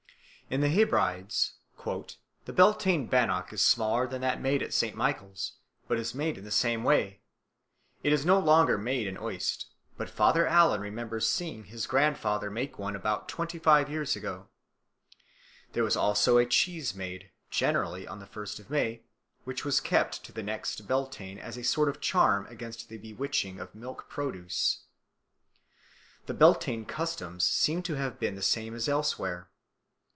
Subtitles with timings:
[0.49, 1.53] In the Hebrides
[2.43, 4.97] "the Beltane bannock is smaller than that made at St.
[4.97, 5.53] Michael's,
[5.87, 7.21] but is made in the same way;
[8.03, 12.77] it is no longer made in Uist, but Father Allan remembers seeing his grandmother make
[12.77, 14.49] one about twenty five years ago.
[15.71, 19.03] There was also a cheese made, generally on the first of May,
[19.45, 23.57] which was kept to the next Beltane as a sort of charm against the bewitching
[23.57, 24.83] of milk produce.
[26.25, 29.47] The Beltane customs seem to have been the same as elsewhere.